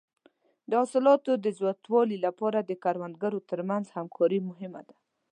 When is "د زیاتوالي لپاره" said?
1.43-2.59